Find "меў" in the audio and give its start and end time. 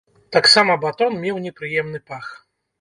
1.27-1.39